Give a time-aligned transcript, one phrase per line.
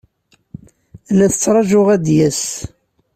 [1.17, 2.43] La t-ttṛajuɣ ad d-yas.